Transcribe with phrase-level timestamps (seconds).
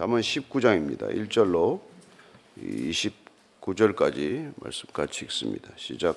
[0.00, 1.14] 잠언 19장입니다.
[1.14, 1.78] 1절로
[2.58, 5.68] 29절까지 말씀 같이 읽습니다.
[5.76, 6.16] 시작.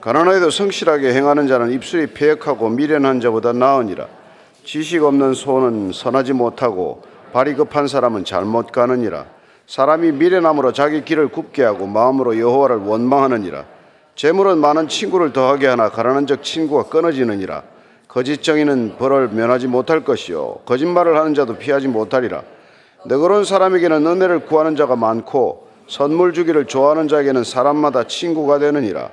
[0.00, 4.08] 가난하게도 성실하게 행하는 자는 입술이 폐역하고 미련한 자보다 나으니라.
[4.64, 7.02] 지식 없는 손은 선하지 못하고
[7.34, 9.26] 발이 급한 사람은 잘못 가느니라.
[9.66, 13.66] 사람이 미련함으로 자기 길을 굽게 하고 마음으로 여호와를 원망하느니라.
[14.14, 17.62] 재물은 많은 친구를 더하게 하나 가난한 적 친구가 끊어지느니라.
[18.08, 22.55] 거짓 정의는 벌을 면하지 못할 것이요 거짓말을 하는 자도 피하지 못하리라.
[23.08, 29.10] 너그러운 사람에게는 은혜를 구하는 자가 많고 선물 주기를 좋아하는 자에게는 사람마다 친구가 되느니라.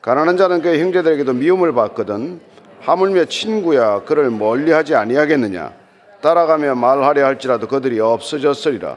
[0.00, 2.40] 가난한 자는 그의 형제들에게도 미움을 받거든
[2.80, 5.72] 하물며 친구야 그를 멀리하지 아니하겠느냐.
[6.20, 8.96] 따라가며 말하려 할지라도 그들이 없어졌으리라.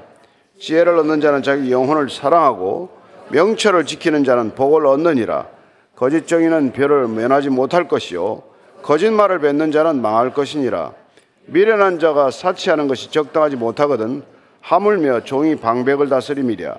[0.60, 2.90] 지혜를 얻는 자는 자기 영혼을 사랑하고
[3.30, 5.48] 명철을 지키는 자는 복을 얻느니라.
[5.96, 8.44] 거짓정의는 별을 면하지 못할 것이요
[8.84, 10.92] 거짓말을 뱉는 자는 망할 것이니라.
[11.48, 14.35] 미련한 자가 사치하는 것이 적당하지 못하거든
[14.66, 16.78] 하물며 종이 방백을 다스림이랴.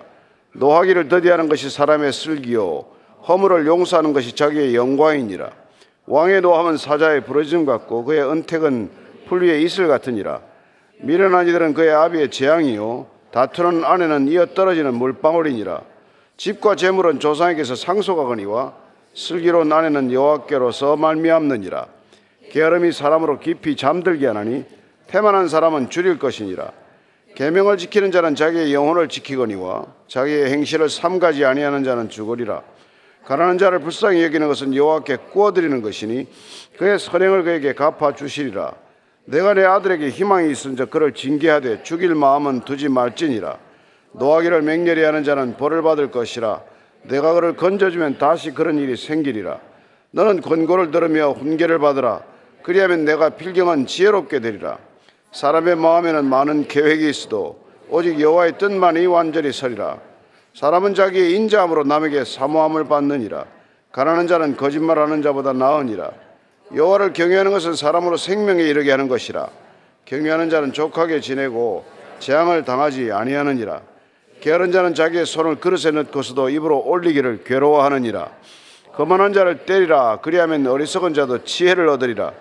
[0.55, 2.85] 노하기를 더디하는 것이 사람의 슬기요
[3.29, 5.51] 허물을 용서하는 것이 자기의 영광이니라.
[6.07, 8.91] 왕의 노함은 사자의 부러짐 같고 그의 은택은
[9.29, 10.41] 풀 위에 이슬 같으니라.
[10.99, 15.81] 미련한 이들은 그의 아비의 재앙이요 다투는 아내는 이어 떨어지는 물방울이니라.
[16.37, 18.75] 집과 재물은 조상에게서 상속하거니와
[19.15, 21.87] 슬기로운 아내는 여호와께로서 말미암느니라.
[22.51, 24.65] 게으름이 사람으로 깊이 잠들게 하나니
[25.07, 26.73] 태만한 사람은 줄일 것이니라.
[27.37, 32.63] 계명을 지키는 자는 자기의 영혼을 지키거니와 자기의 행실을 삼가지 아니하는 자는 죽으리라.
[33.27, 36.29] 가난한 자를 불쌍히 여기는 것은 여호와께 구워드리는 것이니
[36.79, 38.73] 그의 선행을 그에게 갚아 주시리라.
[39.27, 43.59] 내가 내 아들에게 희망이 있은즉 그를 징계하되 죽일 마음은 두지 말지니라.
[44.13, 46.63] 노하기를 맹렬히 하는 자는 벌을 받을 것이라.
[47.03, 49.61] 내가 그를 건져주면 다시 그런 일이 생기리라.
[50.13, 52.23] 너는 권고를 들으며 훈계를 받으라.
[52.63, 54.79] 그리하면 내가 필경은 지혜롭게 되리라.
[55.33, 59.99] 사람의 마음에는 많은 계획이 있어도 오직 여호와의 뜻만이 완전히 서리라.
[60.55, 63.45] 사람은 자기의 인자함으로 남에게 사모함을 받느니라.
[63.93, 66.11] 가난한 자는 거짓말하는 자보다 나으니라.
[66.75, 69.49] 여호와를 경외하는 것은 사람으로 생명에 이르게 하는 것이라.
[70.07, 71.85] 경외하는 자는 족하게 지내고
[72.19, 73.83] 재앙을 당하지 아니하느니라.
[74.41, 78.31] 게으른 자는 자기의 손을 그릇에 넣고서도 입으로 올리기를 괴로워하느니라.
[78.95, 80.21] 거만한 자를 때리라.
[80.23, 82.33] 그리하면 어리석은 자도 지혜를 얻으리라.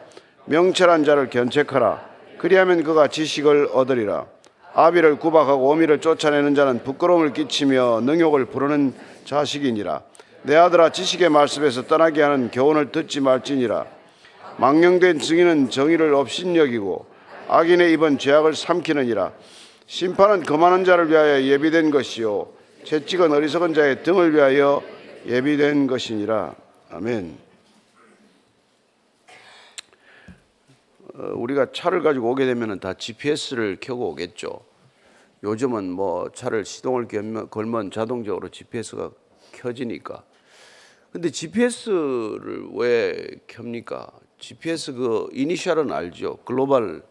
[0.46, 2.15] 명철한 자를 견책하라.
[2.46, 4.28] 그리하면 그가 지식을 얻으리라.
[4.76, 8.94] 아비를 구박하고 어미를 쫓아내는 자는 부끄러움을 끼치며 능욕을 부르는
[9.26, 10.04] 자식이니라.
[10.44, 13.88] 내 아들아 지식의 말씀에서 떠나게 하는 교훈을 듣지 말지니라.
[14.58, 17.08] 망령된 증인은 정의를 업신여기고
[17.48, 19.32] 악인의 입은 죄악을 삼키느니라.
[19.88, 22.50] 심판은 거만한 자를 위하여 예비된 것이요
[22.84, 24.84] 채찍은 어리석은 자의 등을 위하여
[25.26, 26.54] 예비된 것이니라.
[26.92, 27.45] 아멘.
[31.18, 34.62] 우리가 차를 가지고 오게 되면 다 GPS를 켜고 오겠죠.
[35.44, 37.08] 요즘은 뭐 차를 시동을
[37.50, 39.12] 걸면 자동적으로 GPS가
[39.54, 40.24] 켜지니까.
[41.12, 44.12] 근데 GPS를 왜 켭니까?
[44.40, 46.38] GPS 그 이니셜은 알죠.
[46.44, 47.04] 글로벌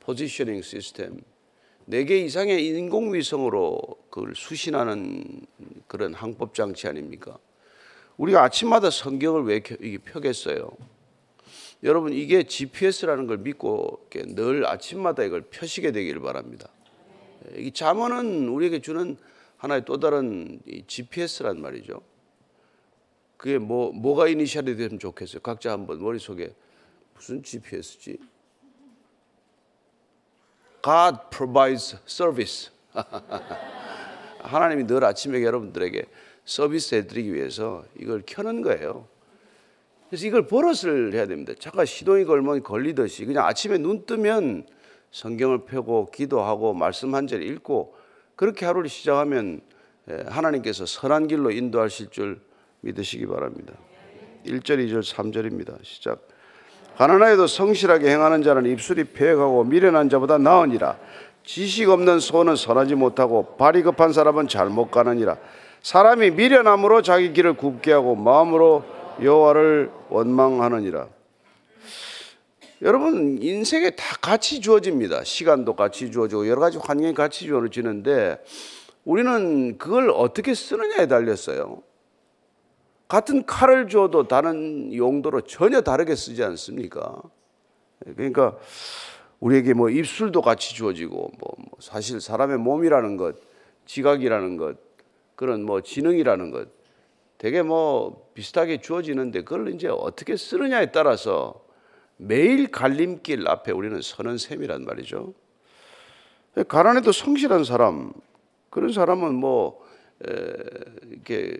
[0.00, 1.20] 포지셔닝 시스템.
[1.84, 3.80] 네개 이상의 인공위성으로
[4.10, 5.46] 그걸 수신하는
[5.86, 7.38] 그런 항법 장치 아닙니까?
[8.16, 10.70] 우리가 아침마다 성경을 왜 펴겠어요?
[11.82, 16.68] 여러분 이게 GPS라는 걸 믿고 늘 아침마다 이걸 펴시게 되기를 바랍니다.
[17.56, 19.16] 이 잠언은 우리에게 주는
[19.58, 22.00] 하나의 또 다른 GPS란 말이죠.
[23.36, 25.40] 그게 뭐 뭐가 이니셜이 되면 좋겠어요.
[25.40, 26.54] 각자 한번 머릿속에
[27.14, 28.18] 무슨 GPS지?
[30.82, 32.70] God provides service.
[34.40, 36.04] 하나님이 늘 아침에 여러분들에게
[36.44, 39.08] 서비스 해드리기 위해서 이걸 켜는 거예요.
[40.08, 41.52] 그래서 이걸 버릇을 해야 됩니다.
[41.58, 44.66] 잠깐 시동이 걸면 걸리듯이 그냥 아침에 눈 뜨면
[45.10, 47.94] 성경을 펴고 기도하고 말씀 한 절 읽고
[48.36, 49.60] 그렇게 하루를 시작하면
[50.10, 52.40] 예, 하나님께서 선한 길로 인도하실 줄
[52.82, 53.72] 믿으시기 바랍니다.
[54.44, 55.78] 1절, 2절, 3절입니다.
[55.82, 56.28] 시작.
[56.96, 60.96] 가난하여도 성실하게 행하는 자는 입술이 폐역하고 미련한 자보다 나으니라.
[61.42, 65.36] 지식 없는 손은 선하지 못하고 발이 급한 사람은 잘못 가느니라.
[65.82, 68.84] 사람이 미련함으로 자기 길을 굽게 하고 마음으로
[69.22, 71.08] 여호와를 원망하느니라.
[72.82, 75.24] 여러분 인생에 다 같이 주어집니다.
[75.24, 78.42] 시간도 같이 주어지고 여러 가지 환경이 같이 주어지는데
[79.04, 81.82] 우리는 그걸 어떻게 쓰느냐에 달렸어요.
[83.08, 87.22] 같은 칼을 줘도 다른 용도로 전혀 다르게 쓰지 않습니까?
[88.00, 88.56] 그러니까
[89.40, 93.36] 우리에게 뭐 입술도 같이 주어지고 뭐 사실 사람의 몸이라는 것,
[93.86, 94.76] 지각이라는 것,
[95.34, 96.75] 그런 뭐 지능이라는 것
[97.38, 101.64] 되게 뭐 비슷하게 주어지는데 그걸 이제 어떻게 쓰느냐에 따라서
[102.16, 105.34] 매일 갈림길 앞에 우리는 서는 셈이란 말이죠.
[106.68, 108.12] 가난해도 성실한 사람
[108.70, 109.84] 그런 사람은 뭐
[110.26, 110.30] 에,
[111.10, 111.58] 이렇게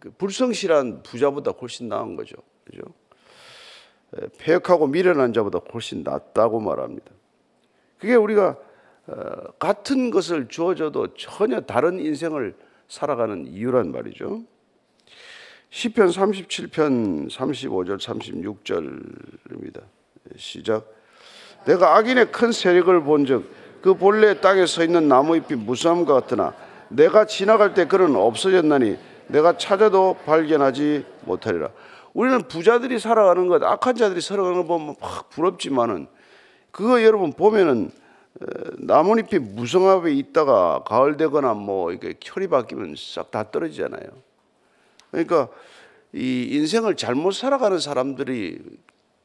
[0.00, 2.36] 그 불성실한 부자보다 훨씬 나은 거죠.
[2.64, 2.82] 그죠?
[4.16, 7.10] 에, 폐역하고 미련한 자보다 훨씬 낫다고 말합니다.
[7.98, 8.56] 그게 우리가
[9.08, 12.54] 어, 같은 것을 주어져도 전혀 다른 인생을
[12.88, 14.44] 살아가는 이유란 말이죠.
[15.70, 19.82] 시편 37편 35절 36절입니다.
[20.36, 20.86] 시작.
[21.66, 23.50] 내가 악인의 큰 세력을 본즉
[23.82, 26.54] 그 본래 땅에 서 있는 나무 잎이 무수함과 같으나
[26.88, 28.96] 내가 지나갈 때 그는 없어졌나니
[29.28, 31.70] 내가 찾아도 발견하지 못하리라.
[32.14, 36.06] 우리는 부자들이 살아가는 것, 악한 자들이 살아가는 걸 보면 막 부럽지만은
[36.70, 37.90] 그거 여러분 보면은
[38.40, 38.46] 어,
[38.78, 44.27] 나뭇잎이 무성합에 있다가 가을 되거나 뭐 이렇게 철이 바뀌면 싹 다 떨어지잖아요.
[45.10, 45.48] 그러니까
[46.12, 48.58] 이 인생을 잘못 살아가는 사람들이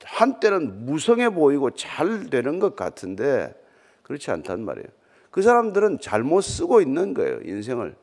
[0.04, 3.54] 한때는 무성해 보이고 잘 되는 것 같은데
[4.04, 4.88] 그렇지 않단 말이에요.
[5.32, 7.40] 그 사람들은 잘못 쓰고 있는 거예요.
[7.44, 7.96] 인생을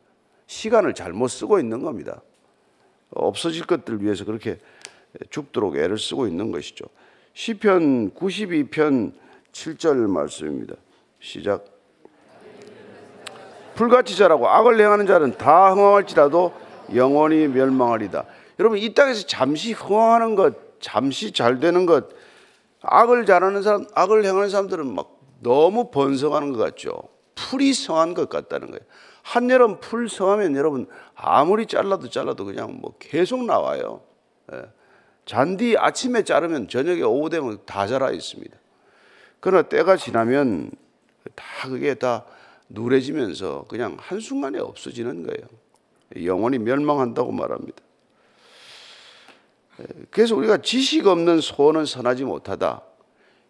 [0.47, 2.23] 시간을 잘못 쓰고 있는 겁니다.
[3.11, 4.59] 없어질 것들 위해서 그렇게
[5.29, 6.87] 죽도록 애를 쓰고 있는 것이죠.
[7.35, 9.12] 시편 92편
[9.53, 10.75] 7절 말씀입니다.
[11.21, 11.65] 시작.
[13.75, 16.53] 불같이 자라고 악을 행하는 자는 다 흥황할지라도
[16.94, 18.25] 영원히 멸망하리다.
[18.58, 22.08] 여러분 이 땅에서 잠시 흥황하는 것, 잠시 잘 되는 것,
[22.82, 27.02] 악을 잘하는 사람, 악을 행하는 사람들은 막 너무 번성하는 것 같죠.
[27.34, 28.81] 풀이 성한 것 같다는 거예요.
[29.22, 34.02] 한여름 풀 성하면 여러분 아무리 잘라도 잘라도 그냥 뭐 계속 나와요.
[34.52, 34.62] 예.
[35.25, 38.56] 잔디 아침에 자르면 저녁에 오후 되면 다 자라 있습니다.
[39.38, 40.70] 그러나 때가 지나면
[41.34, 42.25] 다 그게 다
[42.69, 45.48] 누래지면서 그냥 한순간에 없어지는 거예요.
[46.16, 47.82] 영원히 멸망한다고 말합니다.
[49.80, 49.84] 예.
[50.10, 52.82] 그래서 우리가 지식 없는 소원은 선하지 못하다.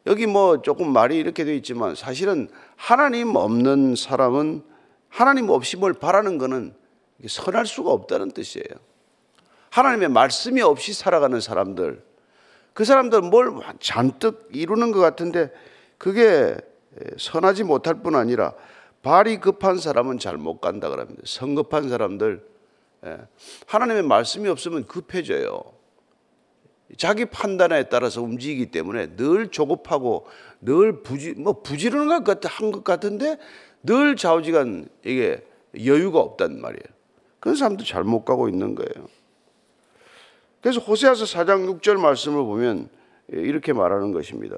[0.07, 4.63] 여기 뭐 조금 말이 이렇게 되어 있지만 사실은 하나님 없는 사람은
[5.09, 6.75] 하나님 없이 뭘 바라는 것은
[7.27, 8.65] 선할 수가 없다는 뜻이에요.
[9.71, 12.03] 하나님의 말씀이 없이 살아가는 사람들,
[12.73, 15.53] 그 사람들 뭘 잔뜩 이루는 것 같은데
[15.99, 16.57] 그게
[17.19, 18.55] 선하지 못할 뿐 아니라
[19.03, 21.23] 발이 급한 사람은 잘 못 간다 그럽니다.
[21.25, 22.50] 성급한 사람들, 예.
[23.67, 25.63] 하나님의 말씀이 없으면 급해져요.
[26.97, 30.27] 자기 판단에 따라서 움직이기 때문에 늘 조급하고
[30.61, 33.39] 늘 부지 뭐 부지런한 것 같아 한것 같은데
[33.83, 35.47] 늘 좌우지간 이게
[35.85, 36.83] 여유가 없단 말이에요.
[37.39, 39.09] 그런 사람도 잘못 가고 있는 거예요.
[40.61, 42.91] 그래서 호세아서 4장 6절 말씀을 보면
[43.29, 44.57] 이렇게 말하는 것입니다.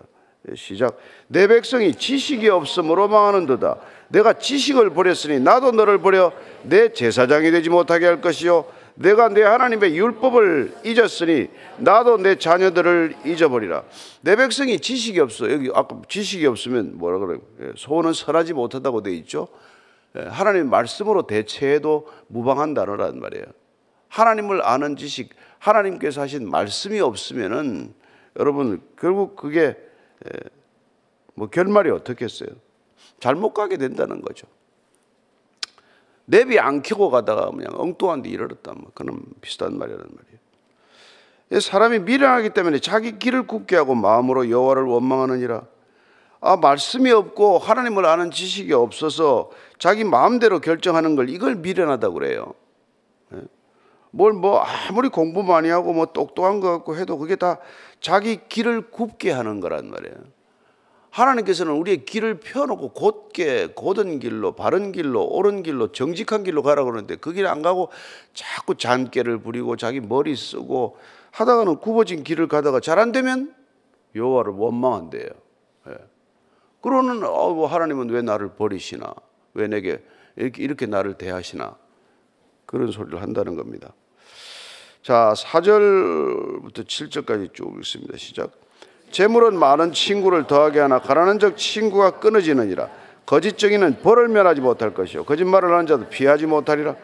[0.56, 0.98] 시작.
[1.28, 3.76] 내 백성이 지식이 없으므로 망하는도다.
[4.08, 8.66] 내가 지식을 버렸으니 나도 너를 버려 내 제사장이 되지 못하게 할 것이요.
[8.94, 11.48] 내가 내 하나님의 율법을 잊었으니
[11.78, 13.84] 나도 내 자녀들을 잊어버리라.
[14.20, 15.50] 내 백성이 지식이 없어.
[15.50, 17.40] 여기 아까 지식이 없으면 뭐라 그래요?
[17.60, 19.48] 예, 소원은 선하지 못하다고 돼 있죠.
[20.16, 23.46] 예, 하나님 말씀으로 대체해도 무방한 단어란 말이에요.
[24.08, 27.94] 하나님을 아는 지식, 하나님께서 하신 말씀이 없으면은
[28.38, 29.91] 여러분 결국 그게 예,
[31.34, 32.50] 뭐 결말이 어떻겠어요?
[33.20, 34.46] 잘못 가게 된다는 거죠.
[36.24, 38.72] 내비 안 켜고 가다가 그냥 엉뚱한 데 이르렀다.
[38.74, 41.60] 뭐 그런 비슷한 말이란 말이에요.
[41.60, 45.66] 사람이 미련하기 때문에 자기 길을 굽게 하고 마음으로 여호와를 원망하느니라.
[46.40, 52.54] 아 말씀이 없고 하나님을 아는 지식이 없어서 자기 마음대로 결정하는 걸 이걸 미련하다고 그래요.
[54.12, 57.58] 뭘 뭐 아무리 공부 많이 하고 뭐 똑똑한 것 같고 해도 그게 다
[58.00, 60.16] 자기 길을 굽게 하는 거란 말이에요.
[61.10, 67.16] 하나님께서는 우리의 길을 펴놓고 곧게 곧은 길로 바른 길로 옳은 길로 정직한 길로 가라고 그러는데
[67.16, 67.90] 그 길 안 가고
[68.32, 70.96] 자꾸 잔깨를 부리고 자기 머리 쓰고
[71.32, 73.54] 하다가는 굽어진 길을 가다가 잘 안 되면
[74.14, 75.28] 여호와를 원망한대요.
[75.88, 75.94] 예.
[76.80, 79.14] 그러는 어, 하나님은 왜 나를 버리시나?
[79.54, 80.02] 왜 내게
[80.36, 81.76] 이렇게, 이렇게 나를 대하시나?
[82.66, 83.92] 그런 소리를 한다는 겁니다.
[85.02, 88.16] 자, 4절부터 7절까지 쭉 읽습니다.
[88.16, 88.52] 시작.
[89.10, 92.88] 재물은 많은 친구를 더하게 하나 가난한 적 친구가 끊어지느니라.
[93.26, 95.24] 거짓 정의는 벌을 면하지 못할 것이요.
[95.24, 96.94] 거짓말을 하는 자도 피하지 못하리라.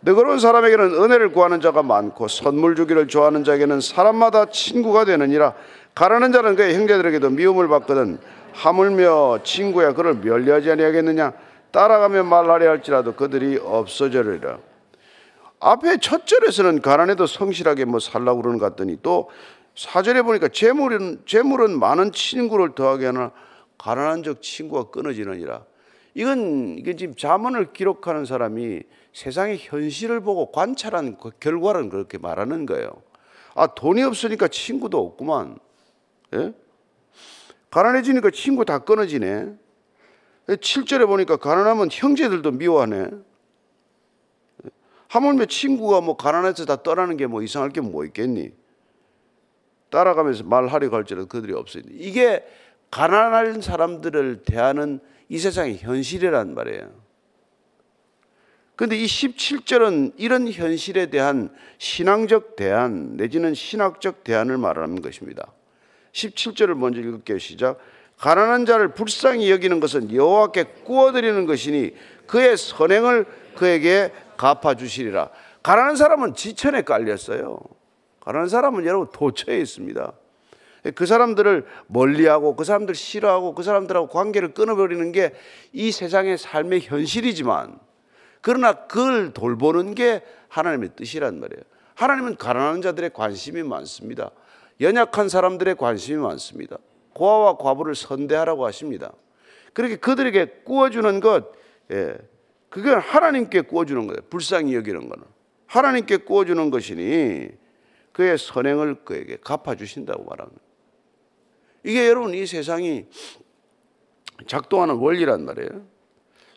[0.00, 5.54] 너그러운 사람에게는 은혜를 구하는 자가 많고 선물 주기를 좋아하는 자에게는 사람마다 친구가 되느니라.
[5.94, 8.18] 가난한 자는 그의 형제들에게도 미움을 받거든
[8.52, 11.32] 하물며 친구야 그를 멸리하지 아니하겠느냐?
[11.70, 14.58] 따라가며 말하려 할지라도 그들이 없어져리라
[15.64, 19.30] 앞에 첫 절에서는 가난해도 성실하게 뭐 살라고 그러는 것 같더니 또
[19.74, 23.32] 사절에 보니까 재물은 재물은 많은 친구를 더하게 하나
[23.78, 25.64] 가난한 적 친구가 끊어지느니라.
[26.12, 28.82] 이건 이게 지금 자문을 기록하는 사람이
[29.14, 32.90] 세상의 현실을 보고 관찰한 그 결과를 그렇게 말하는 거예요.
[33.54, 35.58] 아 돈이 없으니까 친구도 없구만.
[36.34, 36.52] 예?
[37.70, 39.54] 가난해지니까 친구 다 끊어지네.
[40.46, 43.08] 7절에 보니까 가난하면 형제들도 미워하네.
[45.14, 48.50] 하물며 친구가 뭐 가난해서 다 떠나는 게 뭐 이상할 게 뭐 있겠니?
[49.90, 51.84] 따라가면서 말하려고 할지라도 그들이 없어요.
[51.92, 52.44] 이게
[52.90, 56.90] 가난한 사람들을 대하는 이 세상의 현실이란 말이에요.
[58.74, 65.52] 근데 이 17절은 이런 현실에 대한 신앙적 대안 내지는 신학적 대안을 말하는 것입니다.
[66.10, 67.38] 17절을 먼저 읽을게요.
[67.38, 67.78] 시작.
[68.18, 71.94] 가난한 자를 불쌍히 여기는 것은 여호와께 구워드리는 것이니
[72.26, 75.30] 그의 선행을 그에게 갚아 주시리라.
[75.62, 77.58] 가난한 사람은 지천에 깔렸어요.
[78.20, 80.12] 가난한 사람은 여러분 도처에 있습니다.
[80.94, 85.32] 그 사람들을 멀리하고 그 사람들 싫어하고 그 사람들하고 관계를 끊어버리는 게
[85.72, 87.78] 이 세상의 삶의 현실이지만
[88.40, 91.62] 그러나 그걸 돌보는 게 하나님의 뜻이란 말이에요.
[91.94, 94.30] 하나님은 가난한 자들의 관심이 많습니다.
[94.80, 96.78] 연약한 사람들의 관심이 많습니다.
[97.14, 99.12] 고아와 과부를 선대하라고 하십니다.
[99.72, 101.52] 그렇게 그들에게 구워주는 것,
[101.90, 102.16] 예,
[102.74, 104.20] 그건 하나님께 구워주는 거예요.
[104.28, 105.24] 불쌍히 여기는 거는.
[105.66, 107.46] 하나님께 구워주는 것이니
[108.10, 110.60] 그의 선행을 그에게 갚아주신다고 말합니다.
[111.84, 113.06] 이게 여러분 이 세상이
[114.48, 115.86] 작동하는 원리란 말이에요.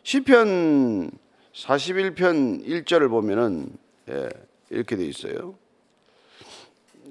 [0.02, 1.12] 시편
[1.54, 3.78] 41편 1절을 보면은
[4.10, 4.28] 예,
[4.72, 5.54] 이렇게 돼 있어요.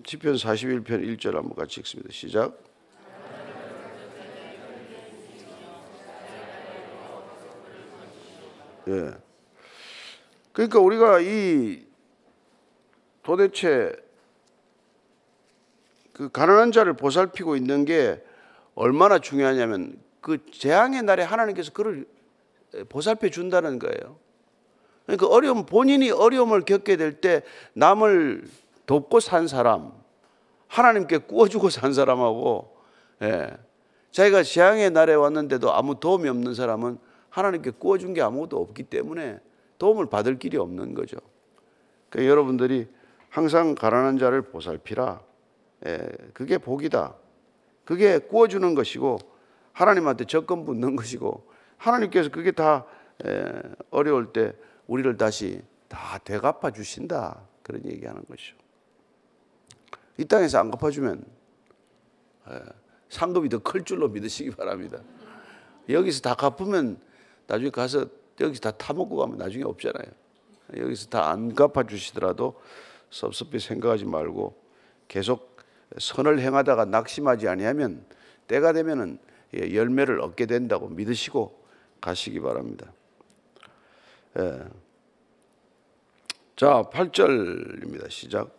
[0.04, 2.10] 시편 41편 1절 한번 같이 읽습니다.
[2.10, 2.60] 시작.
[8.88, 9.14] 예.
[10.52, 11.86] 그러니까 우리가 이
[13.22, 13.92] 도대체
[16.12, 18.22] 그 가난한 자를 보살피고 있는 게
[18.74, 22.06] 얼마나 중요하냐면 그 재앙의 날에 하나님께서 그를
[22.88, 24.18] 보살펴 준다는 거예요.
[25.04, 27.42] 그러니까 어려움 본인이 어려움을 겪게 될 때
[27.74, 28.48] 남을
[28.86, 29.92] 돕고 산 사람,
[30.68, 32.76] 하나님께 구워주고 산 사람하고,
[33.22, 33.56] 예,
[34.10, 36.98] 자기가 재앙의 날에 왔는데도 아무 도움이 없는 사람은
[37.36, 39.38] 하나님께 구워준 게 아무것도 없기 때문에
[39.76, 41.18] 도움을 받을 길이 없는 거죠.
[42.08, 42.88] 그러니까 여러분들이
[43.28, 45.20] 항상 가난한 자를 보살피라.
[45.86, 47.14] 예, 그게 복이다.
[47.84, 49.18] 그게 구워주는 것이고
[49.74, 52.86] 하나님한테 접근 붙는 것이고 하나님께서 그게 다
[53.26, 53.44] 예,
[53.90, 54.54] 어려울 때
[54.86, 57.42] 우리를 다시 다 되갚아 주신다.
[57.62, 58.56] 그런 얘기하는 것이죠.
[60.16, 61.22] 이 땅에서 안 갚아주면
[62.48, 62.62] 예,
[63.10, 65.00] 상급이 더 클 줄로 믿으시기 바랍니다.
[65.90, 67.04] 여기서 다 갚으면
[67.46, 68.06] 나중에 가서
[68.40, 70.06] 여기서 다 타먹고 가면 나중에 없잖아요.
[70.76, 72.60] 여기서 다 안 갚아주시더라도
[73.10, 74.60] 섭섭히 생각하지 말고
[75.08, 75.56] 계속
[75.96, 78.04] 선을 행하다가 낙심하지 아니하면
[78.48, 79.18] 때가 되면은
[79.56, 81.64] 예, 열매를 얻게 된다고 믿으시고
[82.00, 82.92] 가시기 바랍니다.
[84.38, 84.64] 예.
[86.56, 88.10] 자, 8절입니다.
[88.10, 88.50] 시작.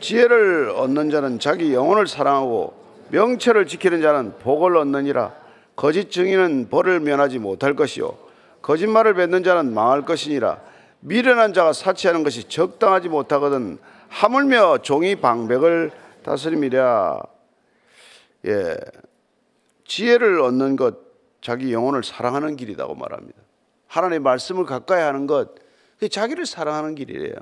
[0.00, 2.74] 지혜를 얻는 자는 자기 영혼을 사랑하고
[3.10, 5.41] 명철을 지키는 자는 복을 얻느니라.
[5.76, 8.16] 거짓 증인은 벌을 면하지 못할 것이요
[8.62, 10.60] 거짓말을 뱉는 자는 망할 것이니라.
[11.00, 15.90] 미련한 자가 사치하는 것이 적당하지 못하거든 하물며 종이 방백을
[16.22, 17.20] 다스림이랴.
[18.46, 18.76] 예.
[19.84, 20.96] 지혜를 얻는 것
[21.40, 23.38] 자기 영혼을 사랑하는 길이라고 말합니다.
[23.88, 25.56] 하나님의 말씀을 가까이 하는 것
[25.94, 27.34] 그게 자기를 사랑하는 길이래요.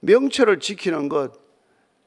[0.00, 1.32] 명철을 지키는 것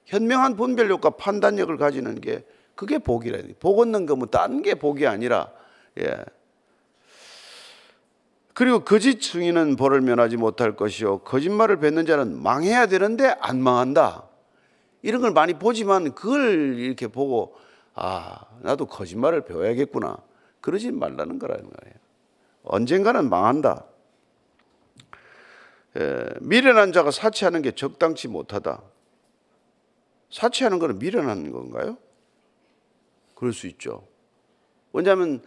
[0.05, 2.43] 현명한 분별력과 판단력을 가지는 게
[2.79, 3.39] 그게 복이라.
[3.59, 5.51] 복 얻는 거뭐 딴게 복이 아니라
[5.99, 6.15] 예.
[8.53, 14.29] 그리고 거짓 증인은 벌을 면하지 못할 것이요 거짓말을 뱉는 자는 망해야 되는데 안 망한다.
[15.01, 17.53] 이런 걸 많이 보지만 그걸 이렇게 보고
[17.95, 20.15] 아 나도 거짓말을 배워야겠구나
[20.61, 21.95] 그러지 말라는 거라는 거예요.
[22.63, 23.83] 언젠가는 망한다.
[25.97, 28.81] 예, 미련한 자가 사치하는 게 적당치 못하다.
[30.31, 31.97] 사치하는 것은 미련한 건가요?
[33.39, 34.05] 그럴 수 있죠.
[34.91, 35.41] 왜냐하면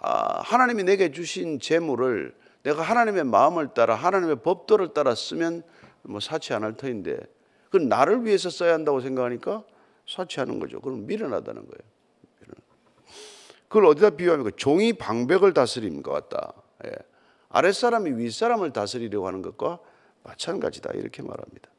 [0.00, 5.62] 아, 하나님이 내게 주신 재물을 내가 하나님의 마음을 따라 하나님의 법도를 따라 쓰면
[6.02, 7.18] 뭐 사치 안 할 터인데
[7.70, 9.64] 그건 나를 위해서 써야 한다고 생각하니까
[10.06, 10.80] 사치하는 거죠.
[10.80, 12.58] 그럼 미련하다는 거예요.
[13.68, 14.50] 그걸 어디다 비유합니까?
[14.56, 16.52] 종이 방백을 다스리는 것 같다.
[16.86, 16.90] 예.
[17.50, 19.78] 아랫사람이 윗사람을 다스리려고 하는 것과
[20.22, 20.92] 마찬가지다.
[20.94, 21.70] 이렇게 말합니다.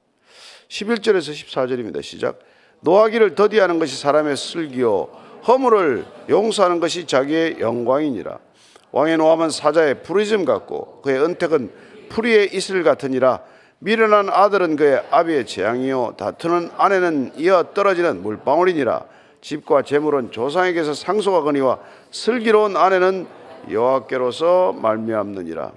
[0.68, 2.02] 11절에서 14절입니다.
[2.04, 2.40] 시작.
[2.82, 8.40] 노하기를 더디하는 것이 사람의 슬기요 허물을 용서하는 것이 자기의 영광이니라.
[8.92, 11.72] 왕의 노함은 사자의 부르짖음 같고 그의 은택은
[12.10, 13.42] 풀이의 이슬 같으니라.
[13.80, 19.06] 미련한 아들은 그의 아비의 재앙이요 다투는 아내는 이어 떨어지는 물방울이니라.
[19.42, 21.80] 집과 재물은 조상에게서 상속하거니와
[22.12, 23.28] 슬기로운 아내는
[23.70, 25.72] 여호와께로서 말미암느니라.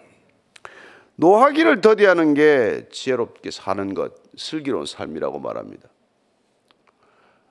[1.17, 5.89] 노하기를 더디하는 게 지혜롭게 사는 것, 슬기로운 삶이라고 말합니다.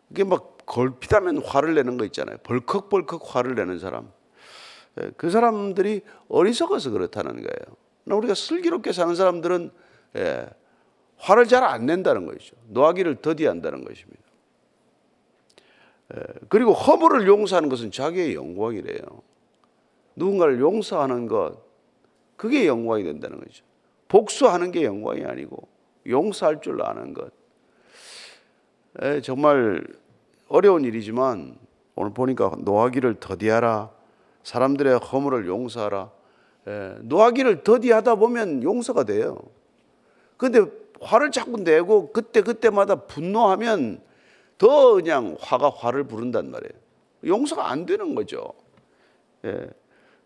[0.10, 2.38] 이게 막 걸핏하면 화를 내는 거 있잖아요.
[2.44, 4.10] 벌컥벌컥 화를 내는 사람.
[5.02, 7.76] 예, 그 사람들이 어리석어서 그렇다는 거예요.
[8.06, 9.70] 우리가 슬기롭게 사는 사람들은
[10.16, 10.48] 예,
[11.18, 12.56] 화를 잘 안 낸다는 것이죠.
[12.70, 14.22] 노하기를 더디한다는 것입니다.
[16.16, 19.04] 예, 그리고 허물을 용서하는 것은 자기의 영광이래요.
[20.16, 21.66] 누군가를 용서하는 것,
[22.38, 23.66] 그게 영광이 된다는 거죠.
[24.08, 25.68] 복수하는 게 영광이 아니고
[26.08, 27.30] 용서할 줄 아는 것.
[29.02, 29.84] 에, 정말
[30.52, 31.56] 어려운 일이지만
[31.96, 33.90] 오늘 보니까 노하기를 더디하라.
[34.44, 36.12] 사람들의 허물을 용서하라.
[36.68, 39.38] 에, 노하기를 더디하다 보면 용서가 돼요.
[40.36, 40.66] 근데
[41.00, 44.02] 화를 자꾸 내고 그때 그때마다 분노하면
[44.58, 46.74] 더 그냥 화가 화를 부른단 말이에요.
[47.26, 48.54] 용서가 안 되는 거죠.
[49.46, 49.70] 예.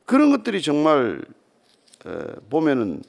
[0.05, 1.23] 그런 것들이 정말
[2.07, 3.03] 에, 보면은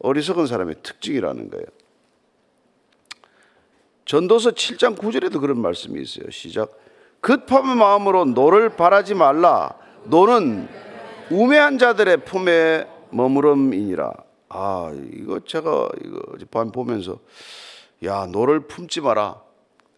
[0.00, 1.66] 어리석은 사람의 특징이라는 거예요.
[4.08, 6.30] 전도서 7장 9절에도 그런 말씀이 있어요.
[6.30, 6.72] 시작.
[7.20, 9.74] 급한 마음으로 노를 발하지 말라.
[10.04, 10.66] 노는
[11.30, 14.12] 우매한 자들의 품에 머무름이니라.
[14.48, 17.18] 아, 이거 제가 이거 어젯밤 보면서
[18.04, 19.42] 야, 노를 품지 마라.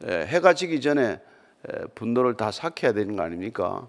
[0.09, 1.21] 예, 해가 지기 전에
[1.69, 3.89] 예, 분노를 다 삭혀야 되는 거 아닙니까?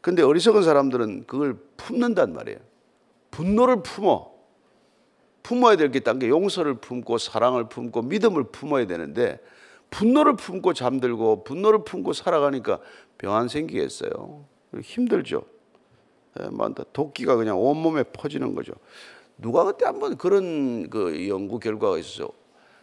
[0.00, 2.60] 근데 어리석은 사람들은 그걸 품는단 말이에요.
[3.32, 4.30] 분노를 품어.
[5.42, 9.40] 품어야 될게 있다는 게 용서를 품고 사랑을 품고 믿음을 품어야 되는데
[9.90, 12.80] 분노를 품고 잠들고 분노를 품고 살아가니까
[13.18, 14.44] 병 안 생기겠어요.
[14.82, 15.42] 힘들죠.
[16.40, 16.48] 예,
[16.92, 18.72] 독기가 그냥 온몸에 퍼지는 거죠.
[19.38, 22.28] 누가 그때 한번 그런 그 연구 결과가 있어요.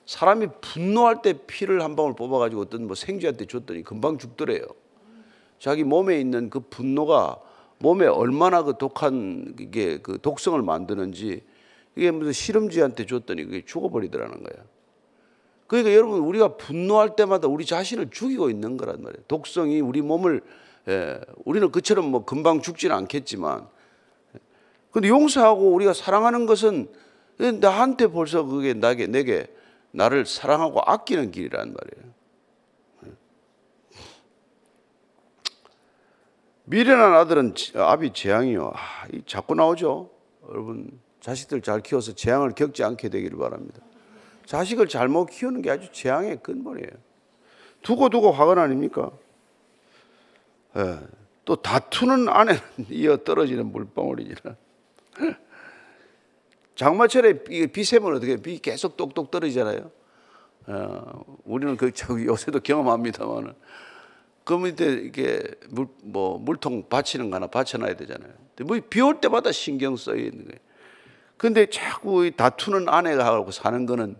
[0.05, 4.65] 사람이 분노할 때 피를 한 방울 뽑아가지고 어떤 뭐 생쥐한테 줬더니 금방 죽더래요.
[5.59, 7.37] 자기 몸에 있는 그 분노가
[7.79, 11.43] 몸에 얼마나 그 독한 이게 그 독성을 만드는지
[11.95, 14.65] 이게 무슨 실험쥐한테 줬더니 그게 죽어버리더라는 거예요.
[15.73, 19.23] 그러니까 여러분 우리가 분노할 때마다 우리 자신을 죽이고 있는 거란 말이에요.
[19.27, 20.41] 독성이 우리 몸을
[20.87, 23.67] 예, 우리는 그처럼 뭐 금방 죽지는 않겠지만
[24.91, 26.91] 근데 용서하고 우리가 사랑하는 것은
[27.59, 29.47] 나한테 벌써 그게 나게 내게
[29.89, 32.13] 나를 사랑하고 아끼는 길이란 말이에요.
[36.65, 38.73] 미련한 아들은 아비 재앙이요.
[38.75, 40.11] 아, 자꾸 나오죠.
[40.49, 43.81] 여러분 자식들 잘 키워서 재앙을 겪지 않게 되기를 바랍니다.
[44.45, 46.89] 자식을 잘못 키우는 게 아주 재앙의 근본이에요.
[47.81, 49.11] 두고 두고 화가 아닙니까?
[50.77, 50.99] 예,
[51.45, 54.55] 또 다투는 안에는 이어 떨어지는 물방울이니라.
[56.75, 59.91] 장마철에 비 세면 어떻게 비 계속 똑똑 떨어지잖아요.
[60.65, 61.91] 어, 우리는 그
[62.25, 63.53] 요새도 경험합니다만은
[64.43, 68.31] 그 밑에 이게 물, 뭐 물통 받치는 거 하나 받쳐놔야 되잖아요.
[68.65, 70.59] 뭐 비올 때마다 신경 쓰여 있는 거예요.
[71.37, 74.15] 근데 자꾸 다투는 아내가 하고 사는 거는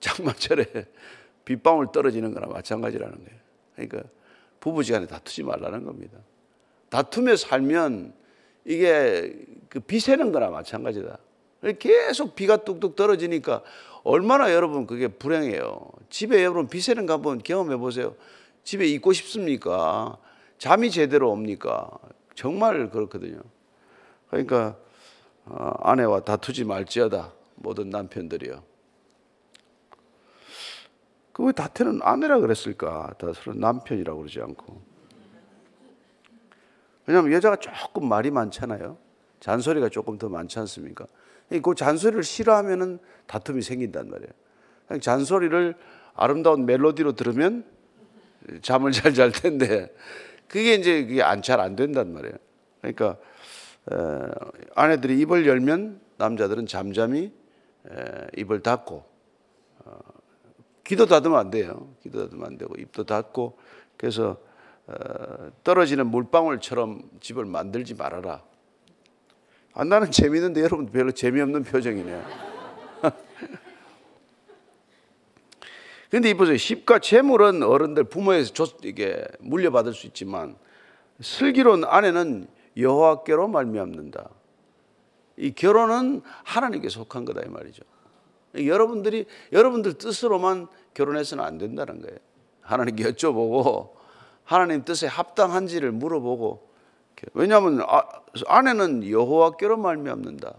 [0.00, 0.64] 장마철에
[1.44, 3.40] 빗방울 떨어지는 거나 마찬가지라는 거예요.
[3.74, 4.02] 그러니까
[4.60, 6.18] 부부지간에 다투지 말라는 겁니다.
[6.90, 8.12] 다투며 살면
[8.64, 9.34] 이게
[9.68, 11.18] 그 비새는 거나 마찬가지다.
[11.78, 13.62] 계속 비가 뚝뚝 떨어지니까
[14.04, 15.90] 얼마나 여러분 그게 불행해요.
[16.10, 18.14] 집에 여러분 비새는 거 한번 경험해 보세요.
[18.62, 20.18] 집에 있고 싶습니까?
[20.58, 21.90] 잠이 제대로 옵니까?
[22.34, 23.40] 정말 그렇거든요.
[24.28, 24.76] 그러니까
[25.46, 28.62] 어, 아내와 다투지 말지어다 모든 남편들이요.
[31.38, 33.14] 그 왜 다태는 아내라 그랬을까?
[33.16, 34.82] 다 서로 남편이라고 그러지 않고.
[37.06, 38.98] 왜냐하면 여자가 조금 말이 많잖아요.
[39.38, 41.06] 잔소리가 조금 더 많지 않습니까?
[41.62, 42.98] 그 잔소리를 싫어하면은
[43.28, 45.00] 다툼이 생긴단 말이에요.
[45.00, 45.76] 잔소리를
[46.14, 47.64] 아름다운 멜로디로 들으면
[48.60, 49.94] 잠을 잘 잘 텐데
[50.48, 52.34] 그게 이제 그게 잘안 된단 말이에요.
[52.80, 53.16] 그러니까
[53.92, 53.96] 에,
[54.74, 57.32] 아내들이 입을 열면 남자들은 잠잠히
[57.88, 59.04] 에, 입을 닫고
[59.84, 59.98] 어,
[60.88, 61.94] 기도 닫으면 안 돼요.
[62.02, 63.58] 기도 닫으면 안 되고 입도 닫고
[63.98, 64.38] 그래서
[64.86, 64.94] 어,
[65.62, 68.42] 떨어지는 물방울처럼 집을 만들지 말아라.
[69.74, 72.24] 아, 나는 재미있는데 여러분 별로 재미없는 표정이네요.
[76.10, 76.56] 근데 이 보세요.
[76.56, 80.56] 십과 재물은 어른들 부모에서 줬, 이게 물려받을 수 있지만
[81.20, 82.48] 슬기로운 아내는
[82.78, 84.30] 여호와께로 말미암는다.
[85.36, 87.82] 이 결혼은 하나님께 속한 거다 이 말이죠.
[88.56, 92.16] 여러분들이 여러분들 뜻으로만 결혼해서는 안 된다는 거예요.
[92.62, 93.90] 하나님께 여쭤보고
[94.44, 96.68] 하나님 뜻에 합당한지를 물어보고
[97.34, 98.02] 왜냐하면 아,
[98.46, 100.54] 아내는 여호와께로 말미암는다.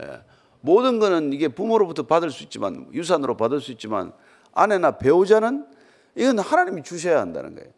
[0.00, 0.22] 예.
[0.60, 4.12] 모든 것은 이게 부모로부터 받을 수 있지만 유산으로 받을 수 있지만
[4.52, 5.66] 아내나 배우자는
[6.14, 7.70] 이건 하나님이 주셔야 한다는 거예요.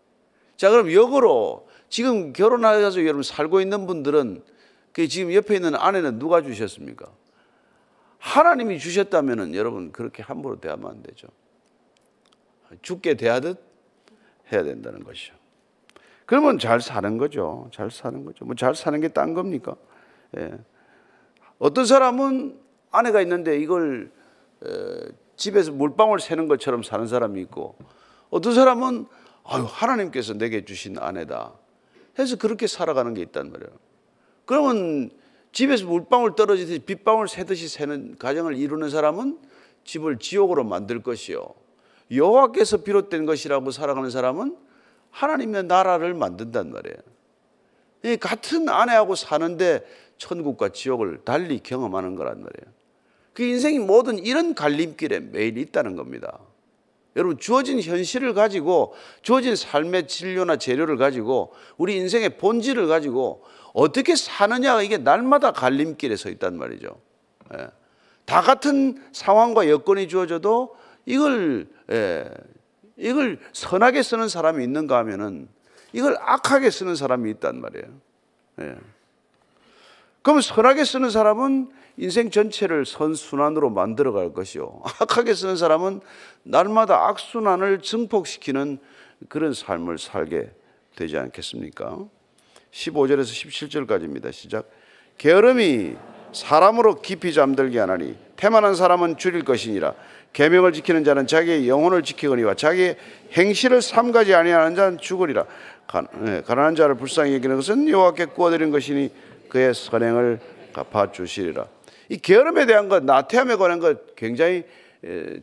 [0.57, 4.42] 자, 그럼 역으로 지금 결혼하셔서 여러분 살고 있는 분들은
[4.92, 7.07] 그 지금 옆에 있는 아내는 누가 주셨습니까?
[8.24, 11.28] 하나님이 주셨다면은 여러분 그렇게 함부로 대하면 안 되죠.
[12.80, 13.60] 죽게 대하듯
[14.50, 15.34] 해야 된다는 것이죠.
[16.24, 17.68] 그러면 잘 사는 거죠.
[17.70, 18.46] 잘 사는 거죠.
[18.46, 19.76] 뭐 잘 사는 게 딴 겁니까?
[20.38, 20.52] 예.
[21.58, 22.58] 어떤 사람은
[22.90, 24.10] 아내가 있는데 이걸
[24.64, 24.68] 에,
[25.37, 27.76] 집에서 물방울 새는 것처럼 사는 사람이 있고
[28.30, 29.06] 어떤 사람은
[29.44, 31.52] 아유 하나님께서 내게 주신 아내다
[32.18, 33.70] 해서 그렇게 살아가는 게 있단 말이에요.
[34.46, 35.10] 그러면
[35.54, 39.38] 집에서 물방울 떨어지듯이 빗방울 새듯이 새는 가정을 이루는 사람은
[39.84, 41.46] 집을 지옥으로 만들 것이요
[42.10, 44.56] 여호와께서 비롯된 것이라고 살아가는 사람은
[45.10, 46.96] 하나님의 나라를 만든단 말이에요.
[48.02, 49.86] 이 같은 아내하고 사는데
[50.18, 52.74] 천국과 지옥을 달리 경험하는 거란 말이에요.
[53.32, 56.40] 그 인생이 모든 이런 갈림길에 매일 있다는 겁니다.
[57.16, 64.82] 여러분 주어진 현실을 가지고 주어진 삶의 진료나 재료를 가지고 우리 인생의 본질을 가지고 어떻게 사느냐가
[64.82, 66.96] 이게 날마다 갈림길에 서 있단 말이죠.
[67.58, 67.68] 예.
[68.24, 72.30] 다 같은 상황과 여건이 주어져도 이걸 예,
[72.96, 75.48] 이걸 선하게 쓰는 사람이 있는가 하면은
[75.92, 77.87] 이걸 악하게 쓰는 사람이 있단 말이에요.
[78.60, 78.76] 예.
[80.22, 84.82] 그러면 선하게 쓰는 사람은 인생 전체를 선순환으로 만들어 갈 것이요.
[85.02, 86.00] 악하게 쓰는 사람은
[86.44, 88.78] 날마다 악순환을 증폭시키는
[89.28, 90.50] 그런 삶을 살게
[90.96, 92.06] 되지 않겠습니까?
[92.74, 94.32] 15절에서 17절까지입니다.
[94.32, 94.68] 시작.
[95.16, 95.94] 게으름이
[96.32, 99.94] 사람으로 깊이 잠들게 하나니 태만한 사람은 줄일 것이니라.
[100.32, 102.96] 계명을 지키는 자는 자기의 영혼을 지키거니와 자기의
[103.32, 105.46] 행실을 삼가지 아니하는 자는 죽으리라.
[105.87, 109.12] 가, 네, 가난한 자를 불쌍히 여기는 것은 여호와께 구워드린 것이니
[109.48, 110.40] 그의 선행을
[110.72, 111.66] 갚아 주시리라.
[112.08, 114.64] 이 게으름에 대한 것, 나태함에 관한 것 굉장히